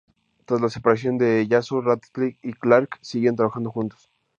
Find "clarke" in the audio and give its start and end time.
2.53-2.97